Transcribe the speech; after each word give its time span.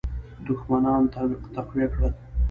دښمنان 0.47 1.03
تقویه 1.55 1.87
کړل. 1.93 2.13